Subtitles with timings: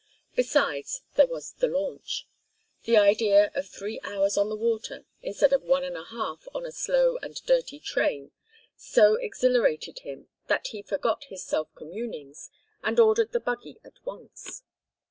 [0.35, 2.25] Besides there was the launch.
[2.85, 6.65] The idea of three hours on the water instead of one and a half on
[6.65, 8.31] a slow and dirty train
[8.75, 12.49] so exhilarated him that he forgot his self communings
[12.81, 14.63] and ordered the buggy at once.